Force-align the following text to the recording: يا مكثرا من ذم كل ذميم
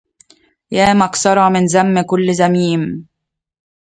يا 0.71 0.93
مكثرا 0.93 1.49
من 1.49 1.65
ذم 1.65 2.01
كل 2.01 2.31
ذميم 2.33 3.07